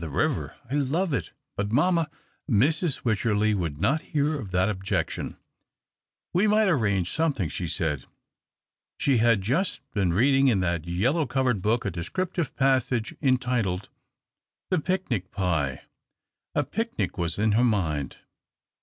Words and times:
the 0.00 0.10
river— 0.10 0.54
I 0.70 0.74
love 0.74 1.14
it— 1.14 1.30
but 1.56 1.72
mamma" 1.72 2.10
Mrs. 2.50 3.06
Wycherley 3.06 3.54
would 3.54 3.80
not 3.80 4.02
hear 4.12 4.38
of 4.38 4.50
that 4.50 4.68
obj 4.68 4.90
ection." 4.92 5.38
We 6.34 6.46
might 6.46 6.68
arrange 6.68 7.10
something," 7.10 7.48
she 7.48 7.66
said. 7.68 8.04
She 8.98 9.16
had 9.16 9.40
just 9.40 9.80
been 9.92 10.12
reading 10.12 10.48
in 10.48 10.60
that 10.60 10.86
yellow 10.86 11.24
covered 11.24 11.62
book 11.62 11.86
a 11.86 11.90
descriptive 11.90 12.54
passage 12.54 13.14
entitled," 13.22 13.88
The 14.70 14.78
Picnic 14.78 15.30
Pie." 15.30 15.84
A 16.54 16.64
picnic 16.64 17.16
was 17.16 17.38
in 17.38 17.52
her 17.52 17.64
mind. 17.64 18.18